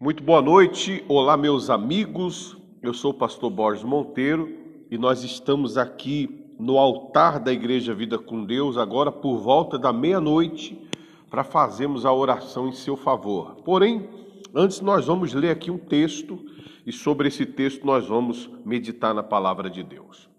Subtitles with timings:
[0.00, 2.56] Muito boa noite, olá meus amigos.
[2.80, 4.48] Eu sou o pastor Borges Monteiro
[4.88, 9.92] e nós estamos aqui no altar da Igreja Vida com Deus agora por volta da
[9.92, 10.88] meia-noite
[11.28, 13.56] para fazermos a oração em seu favor.
[13.64, 14.08] Porém,
[14.54, 16.46] antes nós vamos ler aqui um texto
[16.86, 20.30] e sobre esse texto nós vamos meditar na palavra de Deus.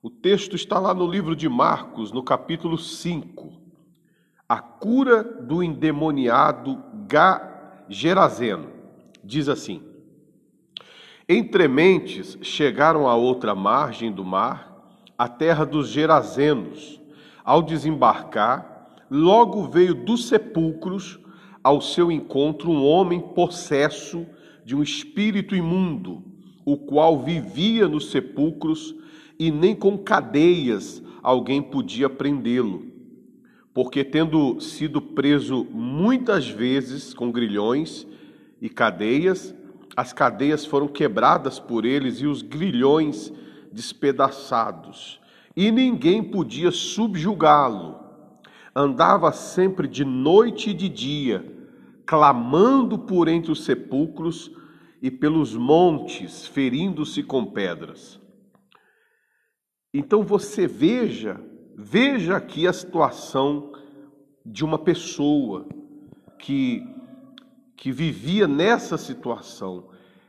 [0.00, 3.52] O texto está lá no livro de Marcos, no capítulo 5.
[4.48, 6.80] A cura do endemoniado
[7.88, 8.75] Gerazeno
[9.26, 9.82] diz assim:
[11.28, 17.00] Entre mentes chegaram à outra margem do mar, a terra dos Gerazenos.
[17.44, 21.18] Ao desembarcar, logo veio dos sepulcros
[21.62, 24.26] ao seu encontro um homem possesso
[24.64, 26.24] de um espírito imundo,
[26.64, 28.94] o qual vivia nos sepulcros
[29.38, 32.86] e nem com cadeias alguém podia prendê-lo.
[33.72, 38.06] Porque, tendo sido preso muitas vezes com grilhões
[38.66, 39.54] e cadeias,
[39.96, 43.32] as cadeias foram quebradas por eles e os grilhões
[43.70, 45.20] despedaçados,
[45.54, 47.94] e ninguém podia subjugá-lo.
[48.74, 51.44] Andava sempre de noite e de dia,
[52.04, 54.50] clamando por entre os sepulcros
[55.00, 58.20] e pelos montes, ferindo-se com pedras.
[59.94, 61.40] Então você veja,
[61.76, 63.70] veja aqui a situação
[64.44, 65.68] de uma pessoa
[66.36, 66.95] que
[67.76, 69.84] que vivia nessa situação,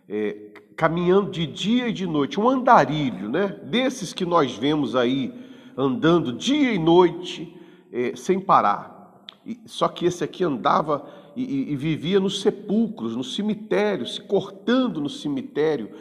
[0.07, 3.59] é, caminhando de dia e de noite, um andarilho, né?
[3.63, 5.33] Desses que nós vemos aí
[5.75, 7.55] andando dia e noite
[7.91, 9.23] é, sem parar.
[9.45, 14.19] E, só que esse aqui andava e, e, e vivia nos sepulcros, no cemitério, se
[14.19, 15.91] cortando no cemitério,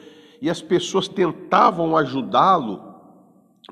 [0.43, 2.83] e as pessoas tentavam ajudá-lo,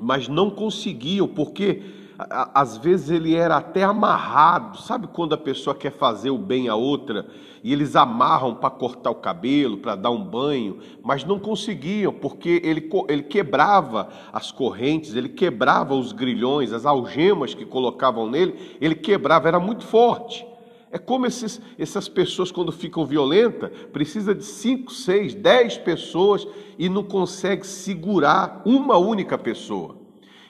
[0.00, 1.82] mas não conseguiam, porque
[2.18, 4.78] às vezes ele era até amarrado.
[4.78, 7.26] Sabe quando a pessoa quer fazer o bem a outra
[7.62, 12.60] e eles amarram para cortar o cabelo, para dar um banho, mas não conseguiam, porque
[12.62, 18.94] ele, ele quebrava as correntes, ele quebrava os grilhões, as algemas que colocavam nele, ele
[18.94, 20.46] quebrava, era muito forte.
[20.92, 26.46] É como esses, essas pessoas, quando ficam violentas, precisa de cinco, seis, dez pessoas
[26.78, 30.03] e não consegue segurar uma única pessoa.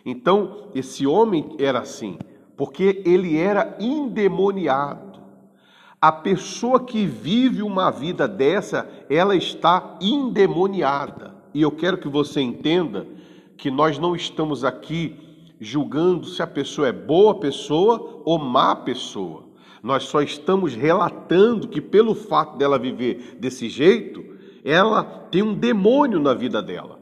[0.05, 2.19] Então, esse homem era assim,
[2.57, 5.21] porque ele era endemoniado.
[6.01, 11.35] A pessoa que vive uma vida dessa, ela está endemoniada.
[11.55, 13.07] E eu quero que você entenda
[13.57, 15.17] que nós não estamos aqui
[15.59, 19.45] julgando se a pessoa é boa pessoa ou má pessoa.
[19.83, 24.23] Nós só estamos relatando que, pelo fato dela viver desse jeito,
[24.65, 26.94] ela tem um demônio na vida dela.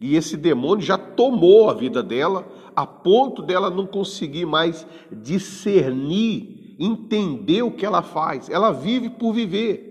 [0.00, 6.74] E esse demônio já tomou a vida dela, a ponto dela não conseguir mais discernir,
[6.78, 8.48] entender o que ela faz.
[8.48, 9.90] Ela vive por viver.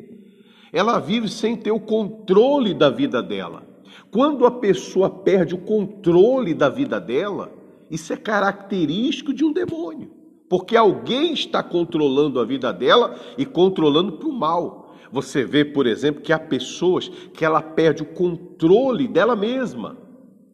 [0.74, 3.64] Ela vive sem ter o controle da vida dela.
[4.12, 7.52] Quando a pessoa perde o controle da vida dela,
[7.92, 10.12] isso é característico de um demônio,
[10.50, 14.96] porque alguém está controlando a vida dela e controlando para o mal.
[15.12, 19.96] Você vê, por exemplo, que há pessoas que ela perde o controle dela mesma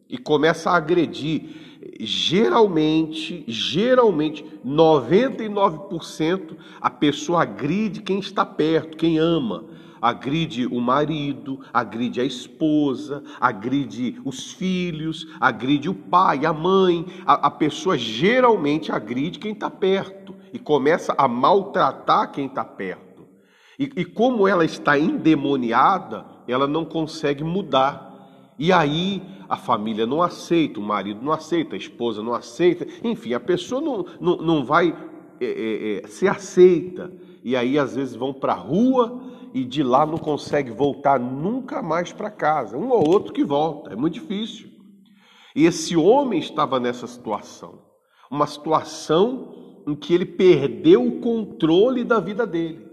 [0.08, 1.64] e começa a agredir.
[1.98, 9.64] Geralmente, geralmente, 99% a pessoa agride quem está perto, quem ama.
[10.00, 17.06] Agride o marido, agride a esposa, agride os filhos, agride o pai, a mãe.
[17.24, 23.26] A, a pessoa geralmente agride quem está perto e começa a maltratar quem está perto.
[23.78, 28.54] E, e como ela está endemoniada, ela não consegue mudar.
[28.58, 33.34] E aí a família não aceita, o marido não aceita, a esposa não aceita, enfim,
[33.34, 34.96] a pessoa não, não, não vai
[35.40, 37.12] é, é, é, se aceita.
[37.46, 39.22] E aí às vezes vão para a rua
[39.54, 42.76] e de lá não consegue voltar nunca mais para casa.
[42.76, 44.68] Um ou outro que volta, é muito difícil.
[45.54, 47.78] E esse homem estava nessa situação,
[48.28, 52.84] uma situação em que ele perdeu o controle da vida dele.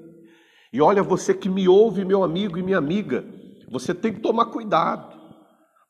[0.71, 3.25] E olha, você que me ouve, meu amigo e minha amiga,
[3.71, 5.19] você tem que tomar cuidado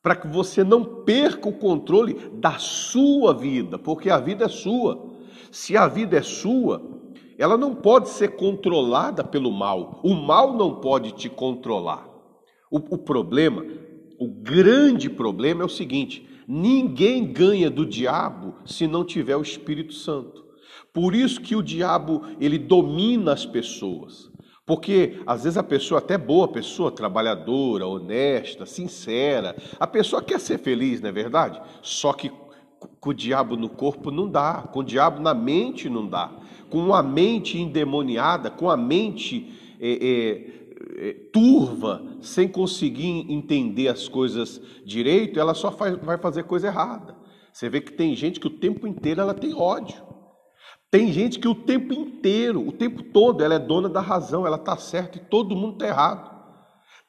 [0.02, 5.12] para que você não perca o controle da sua vida, porque a vida é sua.
[5.52, 6.94] Se a vida é sua,
[7.38, 10.00] ela não pode ser controlada pelo mal.
[10.02, 12.08] O mal não pode te controlar.
[12.70, 13.64] O, o problema,
[14.18, 19.92] o grande problema é o seguinte: ninguém ganha do diabo se não tiver o Espírito
[19.92, 20.44] Santo.
[20.92, 24.30] Por isso que o diabo ele domina as pessoas.
[24.66, 30.58] Porque às vezes a pessoa, até boa pessoa, trabalhadora, honesta, sincera, a pessoa quer ser
[30.58, 31.60] feliz, não é verdade?
[31.82, 32.32] Só que
[33.04, 36.32] com o diabo no corpo não dá, com o diabo na mente não dá,
[36.70, 44.08] com a mente endemoniada, com a mente é, é, é, turva, sem conseguir entender as
[44.08, 47.14] coisas direito, ela só faz, vai fazer coisa errada.
[47.52, 50.02] Você vê que tem gente que o tempo inteiro ela tem ódio.
[50.90, 54.56] Tem gente que o tempo inteiro, o tempo todo, ela é dona da razão, ela
[54.56, 56.33] está certa e todo mundo está errado.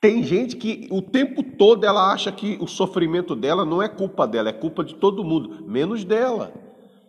[0.06, 4.28] Tem gente que o tempo todo ela acha que o sofrimento dela não é culpa
[4.28, 6.54] dela, é culpa de todo mundo, menos dela.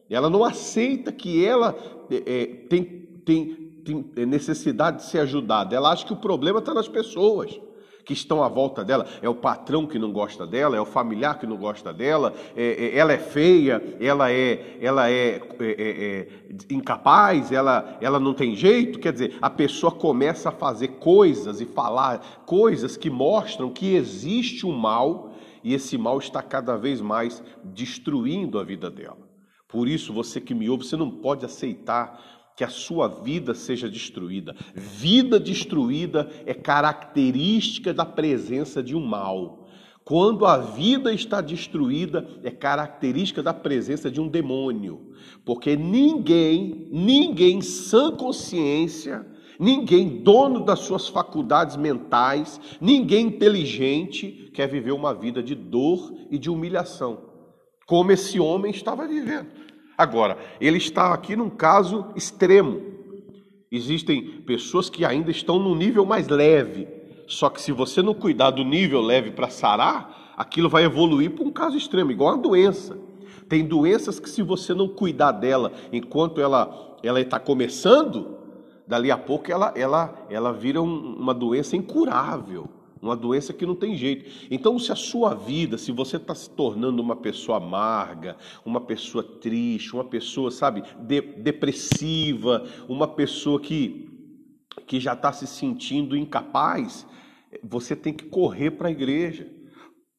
[0.08, 1.76] Ela não aceita que ela
[2.10, 2.84] é, é tem,
[3.24, 5.76] tem tem necessidade de ser ajudada.
[5.76, 7.60] Ela acha que o problema está nas pessoas
[8.06, 9.04] que estão à volta dela.
[9.20, 12.86] É o patrão que não gosta dela, é o familiar que não gosta dela, é,
[12.86, 16.28] é, ela é feia, ela é, ela é, é, é, é
[16.70, 19.00] incapaz, ela, ela não tem jeito.
[19.00, 24.64] Quer dizer, a pessoa começa a fazer coisas e falar coisas que mostram que existe
[24.64, 25.32] um mal
[25.64, 29.26] e esse mal está cada vez mais destruindo a vida dela.
[29.66, 33.88] Por isso, você que me ouve, você não pode aceitar que a sua vida seja
[33.88, 34.56] destruída.
[34.74, 39.68] Vida destruída é característica da presença de um mal.
[40.02, 45.12] Quando a vida está destruída, é característica da presença de um demônio.
[45.44, 49.26] Porque ninguém, ninguém sã consciência,
[49.60, 56.38] ninguém dono das suas faculdades mentais, ninguém inteligente quer viver uma vida de dor e
[56.38, 57.18] de humilhação,
[57.86, 59.65] como esse homem estava vivendo.
[59.96, 62.82] Agora, ele está aqui num caso extremo.
[63.70, 66.86] Existem pessoas que ainda estão no nível mais leve,
[67.26, 71.44] só que se você não cuidar do nível leve para sarar, aquilo vai evoluir para
[71.44, 72.96] um caso extremo, igual a doença.
[73.48, 78.36] Tem doenças que se você não cuidar dela enquanto ela ela está começando,
[78.86, 82.68] dali a pouco ela ela ela vira um, uma doença incurável
[83.00, 84.48] uma doença que não tem jeito.
[84.50, 89.22] Então, se a sua vida, se você está se tornando uma pessoa amarga, uma pessoa
[89.22, 94.08] triste, uma pessoa, sabe, de, depressiva, uma pessoa que,
[94.86, 97.06] que já está se sentindo incapaz,
[97.62, 99.56] você tem que correr para a igreja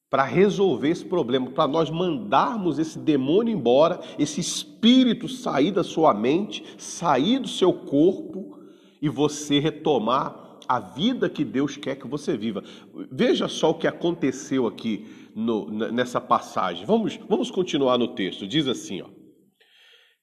[0.10, 6.14] para resolver esse problema, para nós mandarmos esse demônio embora, esse espírito sair da sua
[6.14, 8.58] mente, sair do seu corpo
[9.02, 12.64] e você retomar a vida que Deus quer que você viva.
[13.12, 15.06] Veja só o que aconteceu aqui
[15.36, 16.86] no, nessa passagem.
[16.86, 18.48] Vamos, vamos continuar no texto.
[18.48, 19.08] Diz assim: ó,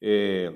[0.03, 0.53] é,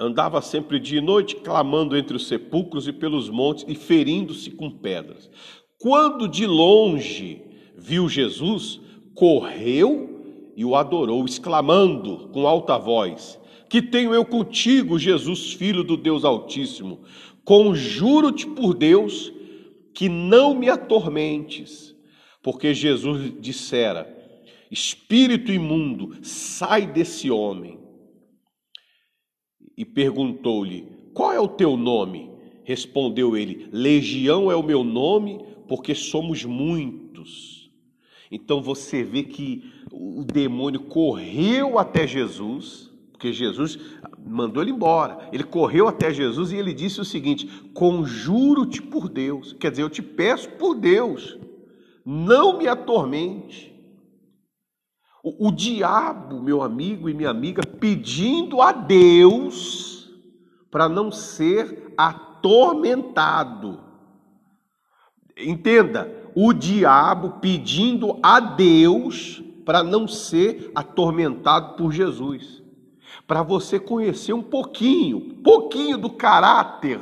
[0.00, 4.70] andava sempre dia e noite clamando entre os sepulcros e pelos montes e ferindo-se com
[4.70, 5.30] pedras.
[5.78, 7.42] Quando de longe
[7.76, 8.80] viu Jesus,
[9.14, 13.38] correu e o adorou, exclamando com alta voz:
[13.68, 17.00] Que tenho eu contigo, Jesus, filho do Deus Altíssimo?
[17.46, 19.32] Conjuro-te por Deus
[19.94, 21.94] que não me atormentes,
[22.42, 24.12] porque Jesus dissera:
[24.68, 27.78] Espírito imundo, sai desse homem.
[29.78, 32.32] E perguntou-lhe: Qual é o teu nome?
[32.64, 35.38] Respondeu ele: Legião é o meu nome,
[35.68, 37.70] porque somos muitos.
[38.28, 39.62] Então você vê que
[39.92, 43.78] o demônio correu até Jesus, porque Jesus
[44.18, 45.28] mandou ele embora.
[45.32, 49.90] Ele correu até Jesus e ele disse o seguinte: Conjuro-te por Deus, quer dizer, eu
[49.90, 51.38] te peço por Deus,
[52.04, 53.74] não me atormente.
[55.24, 60.08] O, o diabo, meu amigo e minha amiga, pedindo a Deus
[60.70, 63.80] para não ser atormentado.
[65.38, 72.65] Entenda, o diabo pedindo a Deus para não ser atormentado por Jesus
[73.26, 77.00] para você conhecer um pouquinho, pouquinho do caráter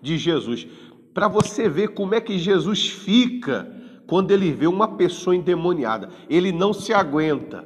[0.00, 0.66] de Jesus,
[1.12, 3.72] para você ver como é que Jesus fica
[4.06, 6.10] quando ele vê uma pessoa endemoniada.
[6.28, 7.64] Ele não se aguenta,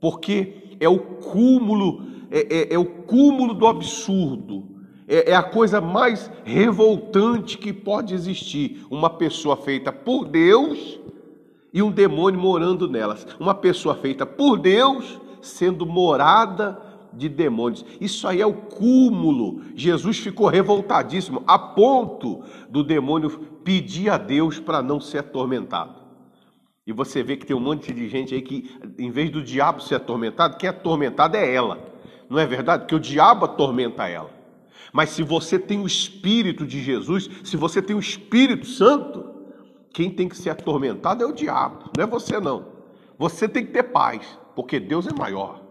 [0.00, 4.74] porque é o cúmulo, é, é, é o cúmulo do absurdo.
[5.06, 8.86] É, é a coisa mais revoltante que pode existir.
[8.90, 10.98] Uma pessoa feita por Deus
[11.72, 13.26] e um demônio morando nelas.
[13.38, 16.80] Uma pessoa feita por Deus sendo morada
[17.16, 17.84] de demônios.
[18.00, 19.62] Isso aí é o cúmulo.
[19.74, 23.30] Jesus ficou revoltadíssimo, a ponto do demônio
[23.64, 26.04] pedir a Deus para não ser atormentado.
[26.86, 29.80] E você vê que tem um monte de gente aí que, em vez do diabo
[29.80, 31.78] ser atormentado, quem é atormentado é ela.
[32.28, 32.82] Não é verdade?
[32.82, 34.30] Porque o diabo atormenta ela.
[34.92, 39.24] Mas se você tem o Espírito de Jesus, se você tem o Espírito Santo,
[39.92, 42.66] quem tem que ser atormentado é o diabo, não é você não.
[43.18, 45.63] Você tem que ter paz, porque Deus é maior.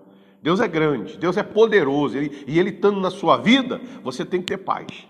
[0.43, 4.41] Deus é grande, Deus é poderoso, ele, e Ele estando na sua vida, você tem
[4.41, 5.07] que ter paz.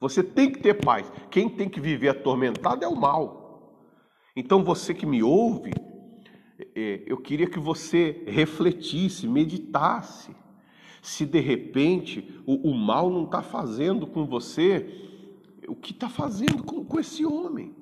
[0.00, 1.10] Você tem que ter paz.
[1.30, 3.82] Quem tem que viver atormentado é o mal.
[4.36, 5.72] Então você que me ouve,
[6.76, 10.30] é, eu queria que você refletisse, meditasse.
[11.02, 15.02] Se de repente o, o mal não está fazendo com você
[15.66, 17.74] o que está fazendo com, com esse homem.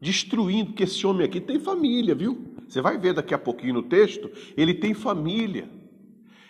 [0.00, 2.44] Destruindo, porque esse homem aqui tem família, viu?
[2.66, 5.77] Você vai ver daqui a pouquinho no texto, ele tem família.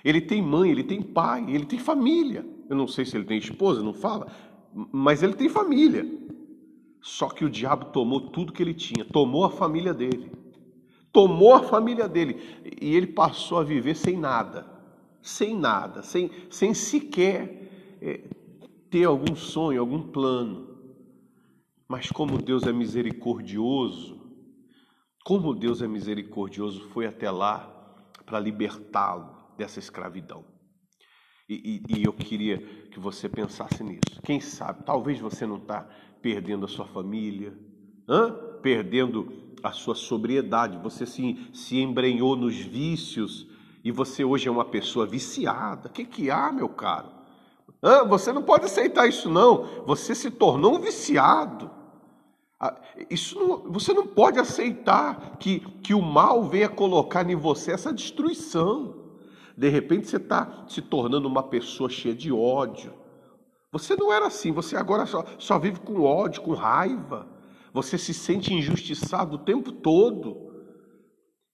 [0.08, 2.42] Ele tem mãe, ele tem pai, ele tem família.
[2.66, 4.32] Eu não sei se ele tem esposa, não fala,
[4.90, 6.02] mas ele tem família.
[7.02, 10.32] Só que o diabo tomou tudo que ele tinha, tomou a família dele.
[11.12, 12.40] Tomou a família dele
[12.80, 14.66] e ele passou a viver sem nada,
[15.20, 18.22] sem nada, sem, sem sequer é,
[18.88, 20.68] ter algum sonho, algum plano.
[21.86, 24.18] Mas como Deus é misericordioso,
[25.22, 27.68] como Deus é misericordioso, foi até lá
[28.24, 30.44] para libertá-lo dessa escravidão.
[31.48, 32.58] E, e, e, eu queria
[32.90, 34.22] que você pensasse nisso.
[34.22, 35.88] Quem sabe, talvez você não está
[36.22, 37.52] perdendo a sua família,
[38.08, 38.32] hã?
[38.62, 43.48] perdendo a sua sobriedade, você se, se embrenhou nos vícios
[43.82, 45.88] e você hoje é uma pessoa viciada.
[45.88, 47.08] O que, que há, meu caro?
[47.82, 48.04] Hã?
[48.04, 49.84] Você não pode aceitar isso, não.
[49.86, 51.70] Você se tornou um viciado.
[52.60, 52.76] Ah,
[53.08, 57.92] isso não, você não pode aceitar que, que o mal venha colocar em você essa
[57.92, 59.07] destruição.
[59.58, 62.94] De repente você está se tornando uma pessoa cheia de ódio.
[63.72, 67.26] Você não era assim, você agora só, só vive com ódio, com raiva.
[67.74, 70.36] Você se sente injustiçado o tempo todo.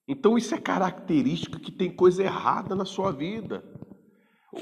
[0.07, 3.65] Então isso é característica que tem coisa errada na sua vida.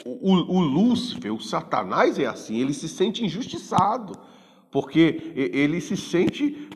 [0.05, 4.13] O, o, o Lúcifer, o Satanás é assim, ele se sente injustiçado,
[4.71, 6.69] porque ele se sente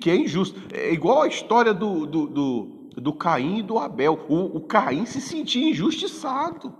[0.00, 0.58] que é injusto.
[0.72, 4.26] É igual a história do, do, do do Caim e do Abel.
[4.28, 6.74] O, o Caim se sentia injustiçado.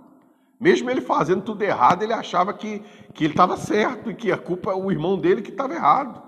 [0.59, 2.81] Mesmo ele fazendo tudo errado, ele achava que,
[3.13, 6.23] que ele estava certo e que a culpa é o irmão dele que estava errado.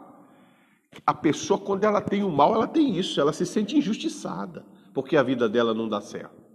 [1.05, 5.15] A pessoa, quando ela tem o mal, ela tem isso, ela se sente injustiçada, porque
[5.15, 6.47] a vida dela não dá certo.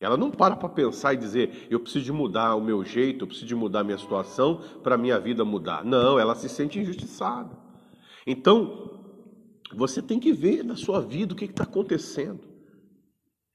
[0.00, 3.26] Ela não para para pensar e dizer, eu preciso de mudar o meu jeito, eu
[3.26, 5.84] preciso de mudar a minha situação para a minha vida mudar.
[5.84, 7.50] Não, ela se sente injustiçada.
[8.26, 8.95] Então,
[9.74, 12.40] você tem que ver na sua vida o que está acontecendo.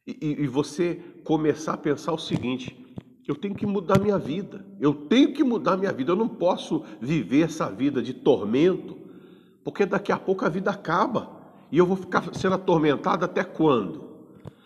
[0.06, 2.76] E, e você começar a pensar o seguinte:
[3.28, 6.84] eu tenho que mudar minha vida, eu tenho que mudar minha vida, eu não posso
[7.00, 8.98] viver essa vida de tormento,
[9.64, 11.40] porque daqui a pouco a vida acaba
[11.72, 14.10] e eu vou ficar sendo atormentado até quando?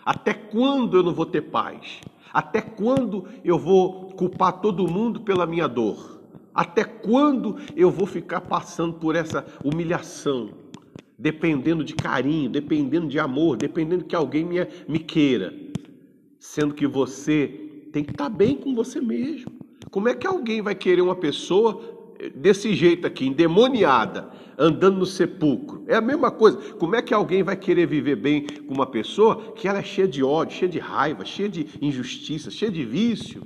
[0.05, 1.99] Até quando eu não vou ter paz?
[2.33, 6.21] Até quando eu vou culpar todo mundo pela minha dor?
[6.53, 10.49] Até quando eu vou ficar passando por essa humilhação?
[11.17, 14.55] Dependendo de carinho, dependendo de amor, dependendo que alguém me,
[14.87, 15.53] me queira,
[16.39, 17.47] sendo que você
[17.91, 19.51] tem que estar bem com você mesmo.
[19.89, 25.05] Como é que alguém vai querer uma pessoa eh, desse jeito aqui, endemoniada, andando no
[25.05, 25.85] sepulcro?
[25.87, 26.57] É a mesma coisa.
[26.73, 30.07] Como é que alguém vai querer viver bem com uma pessoa que ela é cheia
[30.07, 33.41] de ódio, cheia de raiva, cheia de injustiça, cheia de vício?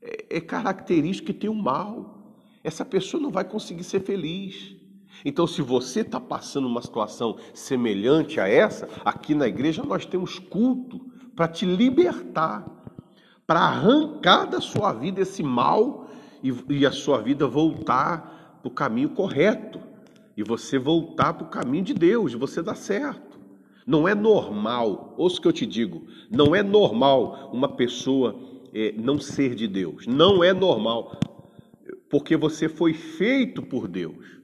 [0.00, 2.40] É, é característico que tem o mal.
[2.62, 4.74] Essa pessoa não vai conseguir ser feliz.
[5.24, 10.38] Então, se você está passando uma situação semelhante a essa, aqui na igreja nós temos
[10.38, 11.00] culto
[11.34, 12.66] para te libertar,
[13.46, 16.08] para arrancar da sua vida esse mal
[16.42, 19.80] e, e a sua vida voltar para o caminho correto,
[20.36, 23.38] e você voltar para o caminho de Deus, você dar certo.
[23.86, 28.34] Não é normal, ouça o que eu te digo, não é normal uma pessoa
[28.72, 31.18] é, não ser de Deus, não é normal,
[32.08, 34.34] porque você foi feito por Deus.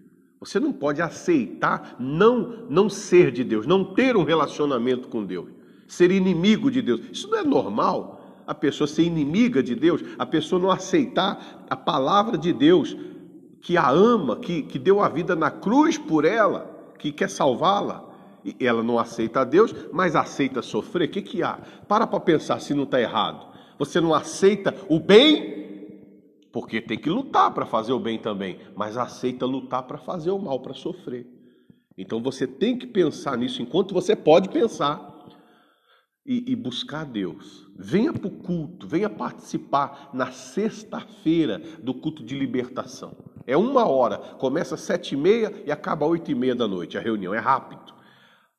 [0.41, 5.51] Você não pode aceitar não não ser de Deus, não ter um relacionamento com Deus,
[5.87, 7.03] ser inimigo de Deus.
[7.13, 8.43] Isso não é normal.
[8.47, 12.97] A pessoa ser inimiga de Deus, a pessoa não aceitar a palavra de Deus,
[13.61, 18.09] que a ama, que, que deu a vida na cruz por ela, que quer salvá-la.
[18.43, 21.09] E ela não aceita a Deus, mas aceita sofrer.
[21.09, 21.59] O que, que há?
[21.87, 23.47] Para para pensar se não está errado.
[23.79, 25.60] Você não aceita o bem
[26.53, 30.39] porque tem que lutar para fazer o bem também, mas aceita lutar para fazer o
[30.39, 31.27] mal, para sofrer.
[31.97, 35.11] Então você tem que pensar nisso enquanto você pode pensar
[36.25, 37.67] e, e buscar Deus.
[37.77, 43.17] Venha para o culto, venha participar na sexta-feira do culto de libertação.
[43.47, 46.67] É uma hora, começa às sete e meia e acaba às oito e meia da
[46.67, 46.99] noite.
[46.99, 48.00] A reunião é rápido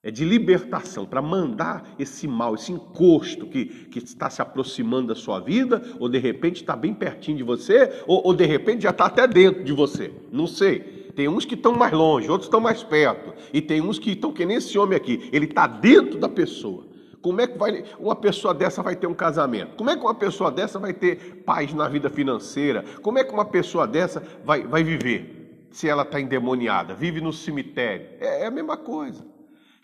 [0.03, 5.15] é de libertação, para mandar esse mal, esse encosto que, que está se aproximando da
[5.15, 8.89] sua vida, ou de repente está bem pertinho de você, ou, ou de repente já
[8.89, 10.11] está até dentro de você.
[10.31, 11.01] Não sei.
[11.15, 13.33] Tem uns que estão mais longe, outros estão mais perto.
[13.53, 15.29] E tem uns que estão que nem esse homem aqui.
[15.31, 16.85] Ele está dentro da pessoa.
[17.21, 19.75] Como é que vai, uma pessoa dessa vai ter um casamento?
[19.75, 22.83] Como é que uma pessoa dessa vai ter paz na vida financeira?
[23.03, 25.67] Como é que uma pessoa dessa vai, vai viver?
[25.69, 28.07] Se ela está endemoniada, vive no cemitério.
[28.19, 29.30] É, é a mesma coisa.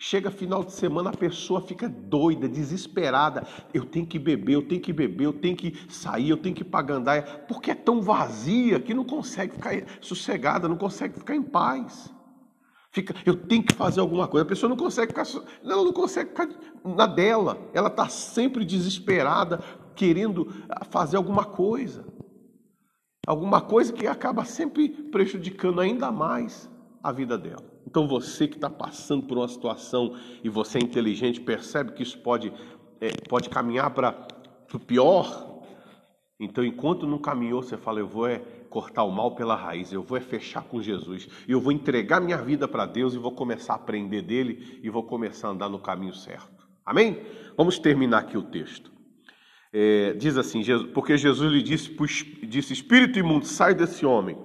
[0.00, 3.44] Chega final de semana, a pessoa fica doida, desesperada.
[3.74, 6.62] Eu tenho que beber, eu tenho que beber, eu tenho que sair, eu tenho que
[6.62, 11.34] ir para gandaia, porque é tão vazia que não consegue ficar sossegada, não consegue ficar
[11.34, 12.14] em paz.
[12.92, 14.44] Fica, eu tenho que fazer alguma coisa.
[14.44, 15.26] A pessoa não consegue ficar,
[15.64, 16.48] ela não consegue ficar
[16.84, 17.58] na dela.
[17.74, 19.58] Ela está sempre desesperada,
[19.96, 22.06] querendo ah, fazer alguma coisa.
[23.26, 26.70] Alguma coisa que acaba sempre prejudicando ainda mais
[27.02, 27.77] a vida dela.
[27.88, 30.14] Então você que está passando por uma situação
[30.44, 32.52] e você é inteligente, percebe que isso pode,
[33.00, 34.28] é, pode caminhar para
[34.74, 35.64] o pior.
[36.38, 40.02] Então, enquanto não caminhou, você fala: Eu vou é cortar o mal pela raiz, eu
[40.02, 43.72] vou é fechar com Jesus, eu vou entregar minha vida para Deus e vou começar
[43.72, 46.68] a aprender dele e vou começar a andar no caminho certo.
[46.84, 47.22] Amém?
[47.56, 48.92] Vamos terminar aqui o texto.
[49.72, 51.96] É, diz assim: porque Jesus lhe disse,
[52.46, 54.36] disse: Espírito imundo, sai desse homem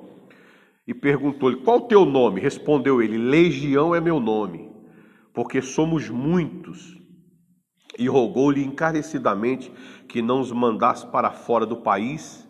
[0.87, 2.41] e perguntou-lhe: Qual o teu nome?
[2.41, 4.71] Respondeu ele: Legião é meu nome,
[5.33, 7.01] porque somos muitos.
[7.97, 9.71] E rogou-lhe encarecidamente
[10.07, 12.47] que não os mandasse para fora do país.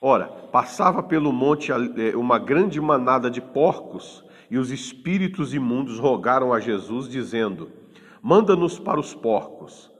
[0.00, 6.52] Ora, passava pelo monte eh, uma grande manada de porcos, e os espíritos imundos rogaram
[6.52, 7.70] a Jesus, dizendo:
[8.22, 9.90] Manda-nos para os porcos,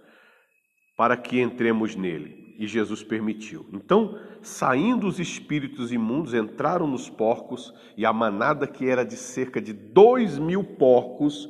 [0.96, 2.39] para que entremos nele.
[2.60, 3.66] E Jesus permitiu.
[3.72, 9.62] Então, saindo os espíritos imundos, entraram nos porcos, e a manada, que era de cerca
[9.62, 11.48] de dois mil porcos,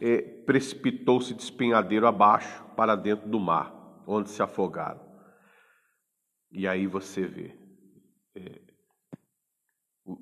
[0.00, 3.74] eh, precipitou-se de espinhadeiro abaixo para dentro do mar,
[4.06, 5.00] onde se afogaram.
[6.52, 7.56] E aí você vê,
[8.36, 8.60] eh,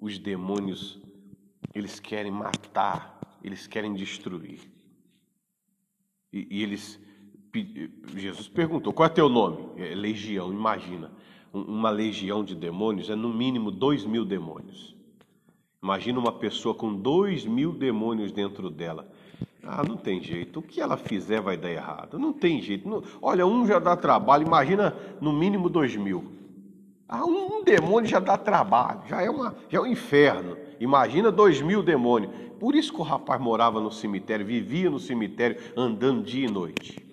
[0.01, 1.03] os demônios,
[1.75, 4.61] eles querem matar, eles querem destruir.
[6.33, 6.99] E, e eles
[8.17, 9.59] Jesus perguntou: qual é teu nome?
[9.77, 11.11] É legião, imagina.
[11.53, 14.95] Uma legião de demônios é no mínimo dois mil demônios.
[15.83, 19.11] Imagina uma pessoa com dois mil demônios dentro dela.
[19.63, 20.61] Ah, não tem jeito.
[20.61, 22.19] O que ela fizer vai dar errado.
[22.19, 22.89] Não tem jeito.
[22.89, 23.03] Não...
[23.21, 24.47] Olha, um já dá trabalho.
[24.47, 26.33] Imagina no mínimo dois mil.
[27.09, 29.03] Ah, um demônio já dá trabalho.
[29.09, 30.57] Já é, uma, já é um inferno.
[30.79, 32.33] Imagina dois mil demônios.
[32.61, 37.10] Por isso que o rapaz morava no cemitério, vivia no cemitério, andando dia e noite.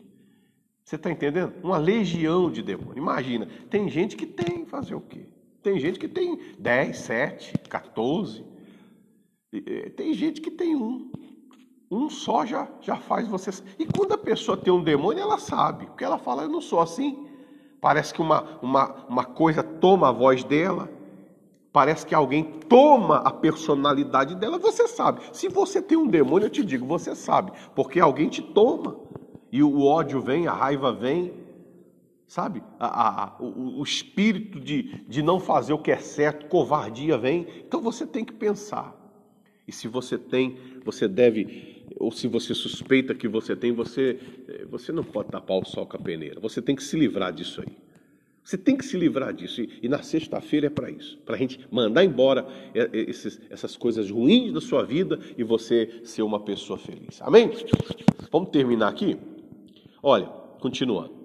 [0.87, 1.53] Você está entendendo?
[1.61, 2.95] Uma legião de demônios.
[2.95, 5.27] Imagina, tem gente que tem fazer o quê?
[5.61, 8.45] Tem gente que tem 10, 7, 14.
[9.97, 11.11] Tem gente que tem um.
[11.91, 13.51] Um só já, já faz você.
[13.77, 15.87] E quando a pessoa tem um demônio, ela sabe.
[15.87, 17.27] Porque ela fala, eu não sou assim.
[17.81, 20.89] Parece que uma, uma, uma coisa toma a voz dela.
[21.73, 24.57] Parece que alguém toma a personalidade dela.
[24.57, 25.19] Você sabe.
[25.33, 27.51] Se você tem um demônio, eu te digo, você sabe.
[27.75, 29.05] Porque alguém te toma.
[29.51, 31.33] E o ódio vem, a raiva vem,
[32.27, 32.61] sabe?
[32.79, 37.47] A, a, o, o, espírito de, de não fazer o que é certo, covardia vem.
[37.65, 38.95] Então você tem que pensar.
[39.67, 44.19] E se você tem, você deve, ou se você suspeita que você tem, você,
[44.69, 46.39] você não pode tapar o sol com a peneira.
[46.39, 47.75] Você tem que se livrar disso aí.
[48.43, 49.61] Você tem que se livrar disso.
[49.61, 52.47] E, e na sexta-feira é para isso para a gente mandar embora
[52.93, 57.21] esses, essas coisas ruins da sua vida e você ser uma pessoa feliz.
[57.21, 57.51] Amém?
[58.31, 59.17] Vamos terminar aqui?
[60.01, 60.27] Olha,
[60.59, 61.15] continuando.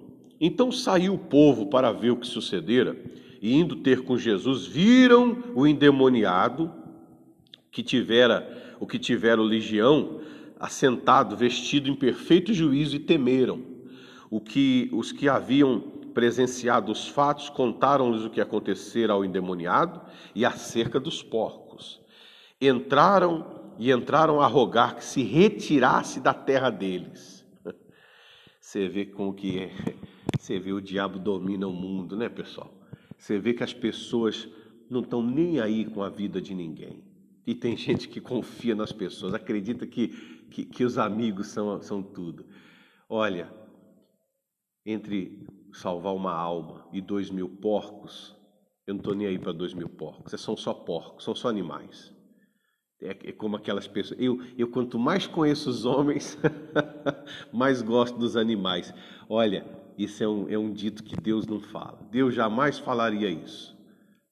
[0.40, 2.96] Então saiu o povo para ver o que sucedera,
[3.40, 6.72] e indo ter com Jesus, viram o endemoniado
[7.70, 10.20] que tivera o que tivera o legião
[10.58, 13.62] assentado, vestido em perfeito juízo e temeram.
[14.28, 15.80] O que os que haviam
[16.12, 20.00] presenciado os fatos contaram-lhes o que acontecera ao endemoniado
[20.35, 22.00] e acerca dos porcos.
[22.61, 23.46] Entraram
[23.78, 27.41] e entraram a rogar que se retirasse da terra deles.
[28.72, 29.70] Você vê como que é.
[30.40, 32.72] Você vê o diabo domina o mundo, né, pessoal?
[33.18, 34.48] Você vê que as pessoas
[34.88, 37.04] não estão nem aí com a vida de ninguém.
[37.46, 40.08] E tem gente que confia nas pessoas, acredita que,
[40.50, 42.46] que, que os amigos são, são tudo.
[43.11, 43.52] Olha,
[44.87, 48.35] entre salvar uma alma e dois mil porcos,
[48.87, 52.11] eu não estou nem aí para dois mil porcos, são só porcos, são só animais.
[53.02, 54.18] É, é como aquelas pessoas.
[54.18, 56.38] Eu, eu quanto mais conheço os homens,
[57.52, 58.92] mais gosto dos animais.
[59.28, 59.64] Olha,
[59.96, 61.98] isso é um, é um dito que Deus não fala.
[62.10, 63.76] Deus jamais falaria isso.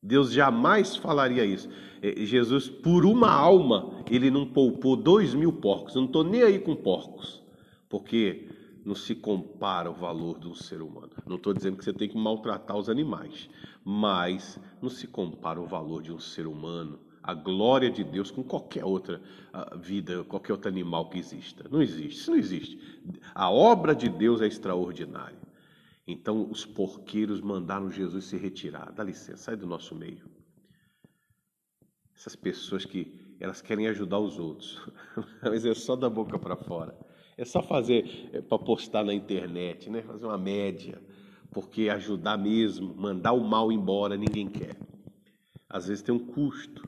[0.02, 1.68] Deus jamais falaria isso.
[2.02, 5.94] É, Jesus, por uma alma, ele não poupou dois mil porcos.
[5.94, 7.42] Eu não estou nem aí com porcos,
[7.88, 8.48] porque
[8.84, 11.10] não se compara o valor de um ser humano.
[11.26, 13.50] Não estou dizendo que você tem que maltratar os animais,
[13.84, 18.42] mas não se compara o valor de um ser humano a glória de Deus com
[18.42, 19.20] qualquer outra
[19.52, 21.66] ah, vida, qualquer outro animal que exista.
[21.70, 23.00] Não existe, isso não existe.
[23.34, 25.38] A obra de Deus é extraordinária.
[26.06, 28.92] Então os porqueiros mandaram Jesus se retirar.
[28.92, 30.28] Dá licença, sai do nosso meio.
[32.14, 34.78] Essas pessoas que elas querem ajudar os outros,
[35.42, 36.94] mas é só da boca para fora.
[37.36, 40.02] É só fazer é, para postar na internet, né?
[40.02, 41.00] Fazer uma média,
[41.50, 44.76] porque ajudar mesmo, mandar o mal embora, ninguém quer.
[45.68, 46.82] Às vezes tem um custo.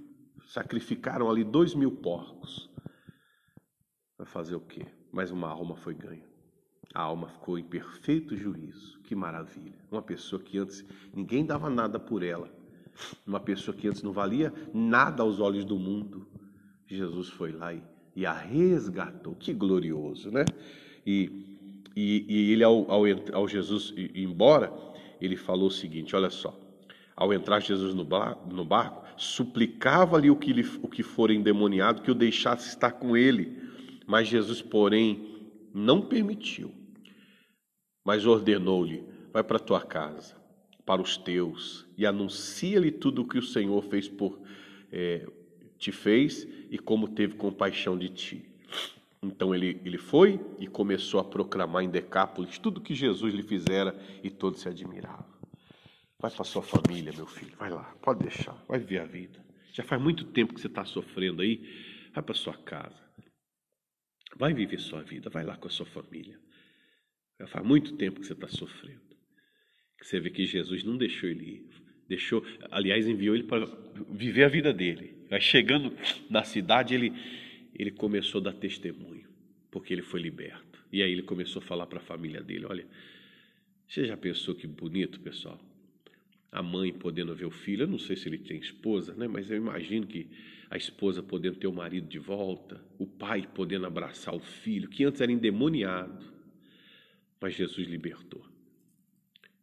[0.52, 2.68] Sacrificaram ali dois mil porcos.
[4.18, 4.84] Vai fazer o quê?
[5.10, 6.28] Mas uma alma foi ganha.
[6.92, 9.00] A alma ficou em perfeito juízo.
[9.00, 9.78] Que maravilha.
[9.90, 10.84] Uma pessoa que antes
[11.14, 12.50] ninguém dava nada por ela.
[13.26, 16.28] Uma pessoa que antes não valia nada aos olhos do mundo.
[16.86, 17.82] Jesus foi lá e,
[18.14, 19.34] e a resgatou.
[19.34, 20.44] Que glorioso, né?
[21.06, 24.70] E, e, e ele, ao, ao, ao Jesus ir embora,
[25.18, 26.54] ele falou o seguinte: olha só.
[27.16, 32.14] Ao entrar Jesus no barco, suplicava-lhe o que, lhe, o que for endemoniado que o
[32.14, 33.56] deixasse estar com ele.
[34.06, 36.72] Mas Jesus, porém, não permitiu,
[38.04, 40.36] mas ordenou-lhe: vai para tua casa,
[40.84, 44.40] para os teus, e anuncia-lhe tudo o que o Senhor fez por
[44.90, 45.26] é,
[45.78, 48.44] te fez e como teve compaixão de ti.
[49.22, 53.96] Então ele, ele foi e começou a proclamar em Decápolis tudo que Jesus lhe fizera
[54.22, 55.31] e todos se admiravam.
[56.22, 59.44] Vai para sua família, meu filho, vai lá, pode deixar, vai viver a vida.
[59.72, 61.60] Já faz muito tempo que você está sofrendo aí,
[62.14, 63.02] vai para sua casa.
[64.36, 66.38] Vai viver sua vida, vai lá com a sua família.
[67.40, 69.02] Já faz muito tempo que você está sofrendo.
[70.00, 71.66] Você vê que Jesus não deixou ele ir.
[72.08, 73.66] Deixou, aliás, enviou ele para
[74.08, 75.26] viver a vida dele.
[75.28, 75.92] Vai chegando
[76.30, 77.12] na cidade, ele,
[77.74, 79.28] ele começou a dar testemunho,
[79.72, 80.86] porque ele foi liberto.
[80.92, 82.86] E aí ele começou a falar para a família dele: olha,
[83.88, 85.71] você já pensou que bonito, pessoal?
[86.52, 89.26] A mãe podendo ver o filho, eu não sei se ele tem esposa, né?
[89.26, 90.28] mas eu imagino que
[90.70, 95.02] a esposa podendo ter o marido de volta, o pai podendo abraçar o filho, que
[95.02, 96.24] antes era endemoniado,
[97.40, 98.44] mas Jesus libertou.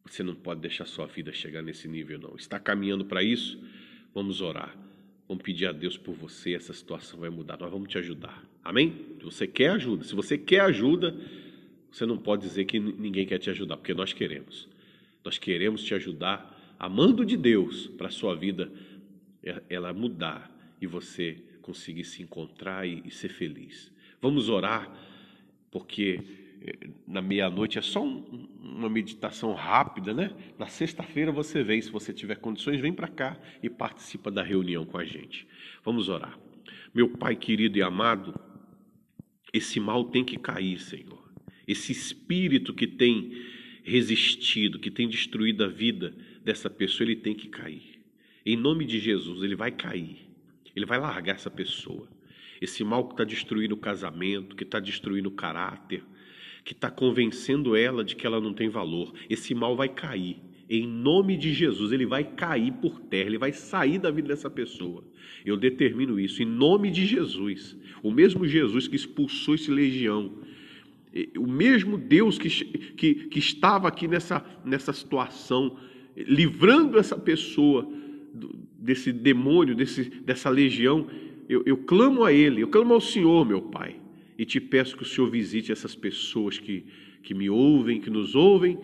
[0.06, 2.36] Você não pode deixar sua vida chegar nesse nível, não.
[2.36, 3.64] Está caminhando para isso?
[4.14, 4.76] Vamos orar.
[5.28, 7.60] Vamos pedir a Deus por você, essa situação vai mudar.
[7.60, 8.44] Nós vamos te ajudar.
[8.64, 9.16] Amém?
[9.22, 11.16] Você quer ajuda, se você quer ajuda,
[11.92, 14.68] você não pode dizer que ninguém quer te ajudar, porque nós queremos.
[15.24, 18.72] Nós queremos te ajudar, amando de Deus, para a sua vida
[19.70, 20.50] ela mudar
[20.82, 23.92] e você conseguir se encontrar e, e ser feliz.
[24.22, 24.90] Vamos orar,
[25.70, 26.24] porque
[27.08, 30.32] na meia-noite é só um, uma meditação rápida, né?
[30.58, 34.86] Na sexta-feira você vem, se você tiver condições, vem para cá e participa da reunião
[34.86, 35.48] com a gente.
[35.84, 36.38] Vamos orar.
[36.94, 38.40] Meu Pai querido e amado,
[39.54, 41.30] esse mal tem que cair, Senhor.
[41.68, 43.32] Esse espírito que tem
[43.90, 48.00] resistido, que tem destruído a vida dessa pessoa, ele tem que cair.
[48.46, 50.18] Em nome de Jesus, ele vai cair.
[50.76, 52.08] Ele vai largar essa pessoa.
[52.62, 56.04] Esse mal que está destruindo o casamento, que está destruindo o caráter,
[56.64, 59.14] que está convencendo ela de que ela não tem valor.
[59.30, 60.38] Esse mal vai cair.
[60.70, 64.52] Em nome de Jesus, ele vai cair por terra, ele vai sair da vida dessa
[64.52, 65.04] pessoa.
[65.44, 67.76] Eu determino isso em nome de Jesus.
[68.04, 70.32] O mesmo Jesus que expulsou esse legião,
[71.38, 75.78] o mesmo Deus que, que, que estava aqui nessa, nessa situação,
[76.16, 77.90] livrando essa pessoa
[78.78, 81.08] desse demônio, desse, dessa legião,
[81.48, 83.96] eu, eu clamo a Ele, eu clamo ao Senhor, meu Pai
[84.40, 86.86] e te peço que o Senhor visite essas pessoas que,
[87.22, 88.80] que me ouvem, que nos ouvem,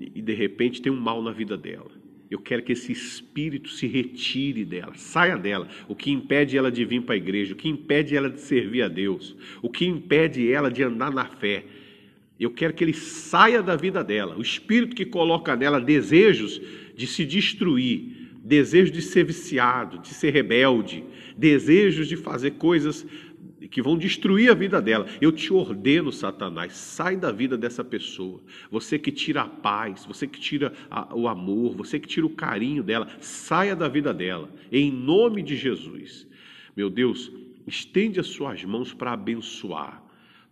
[0.00, 1.92] e de repente tem um mal na vida dela.
[2.30, 5.68] Eu quero que esse espírito se retire dela, saia dela.
[5.88, 8.82] O que impede ela de vir para a igreja, o que impede ela de servir
[8.82, 11.64] a Deus, o que impede ela de andar na fé.
[12.38, 14.36] Eu quero que ele saia da vida dela.
[14.36, 16.60] O espírito que coloca nela desejos
[16.94, 21.04] de se destruir, desejos de ser viciado, de ser rebelde,
[21.36, 23.06] desejos de fazer coisas
[23.66, 25.06] que vão destruir a vida dela.
[25.20, 28.40] Eu te ordeno, Satanás, sai da vida dessa pessoa.
[28.70, 32.30] Você que tira a paz, você que tira a, o amor, você que tira o
[32.30, 36.28] carinho dela, saia da vida dela, em nome de Jesus.
[36.76, 37.32] Meu Deus,
[37.66, 40.02] estende as suas mãos para abençoar,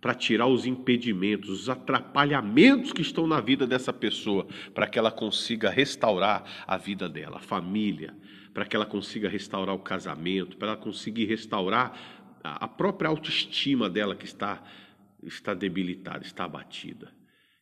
[0.00, 5.10] para tirar os impedimentos, os atrapalhamentos que estão na vida dessa pessoa, para que ela
[5.10, 8.14] consiga restaurar a vida dela, a família,
[8.52, 14.16] para que ela consiga restaurar o casamento, para ela conseguir restaurar a própria autoestima dela
[14.16, 14.62] que está,
[15.22, 17.12] está debilitada, está abatida.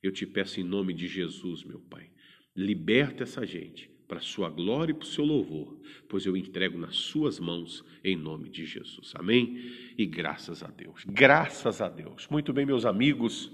[0.02, 2.10] Eu te peço em nome de Jesus, meu Pai,
[2.54, 6.78] liberta essa gente para a sua glória e para o seu louvor, pois eu entrego
[6.78, 9.12] nas suas mãos em nome de Jesus.
[9.16, 9.56] Amém?
[9.96, 11.04] E graças a Deus.
[11.06, 12.28] Graças a Deus.
[12.28, 13.50] Muito bem, meus amigos,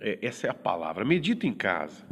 [0.00, 1.04] é, essa é a palavra.
[1.04, 2.06] Medita em casa.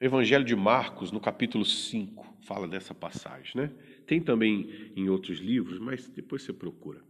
[0.00, 3.72] Evangelho de Marcos, no capítulo 5, fala dessa passagem, né?
[4.08, 7.00] Tem também em outros livros, mas depois você procura.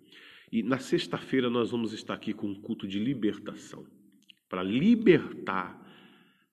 [0.50, 3.86] E na sexta-feira nós vamos estar aqui com um culto de libertação
[4.48, 5.80] para libertar,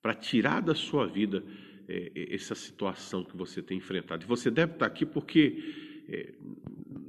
[0.00, 1.42] para tirar da sua vida
[1.88, 4.22] é, é, essa situação que você tem enfrentado.
[4.22, 6.32] E você deve estar aqui porque é,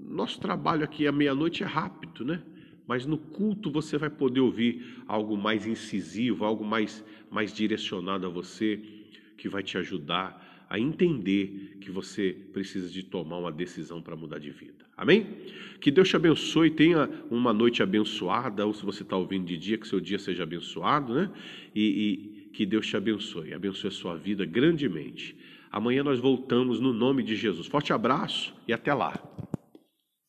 [0.08, 2.42] nosso trabalho aqui à meia-noite é rápido, né?
[2.88, 8.30] mas no culto você vai poder ouvir algo mais incisivo, algo mais, mais direcionado a
[8.30, 8.82] você,
[9.38, 14.40] que vai te ajudar a entender que você precisa de tomar uma decisão para mudar
[14.40, 14.86] de vida.
[14.96, 15.28] Amém?
[15.80, 19.78] Que Deus te abençoe, tenha uma noite abençoada, ou se você está ouvindo de dia,
[19.78, 21.32] que seu dia seja abençoado, né?
[21.74, 25.36] E, e que Deus te abençoe, abençoe a sua vida grandemente.
[25.72, 27.68] Amanhã nós voltamos no nome de Jesus.
[27.68, 29.14] Forte abraço e até lá.